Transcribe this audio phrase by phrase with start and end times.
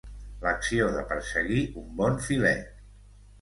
[0.45, 2.83] L'acció de perseguir un bon filet.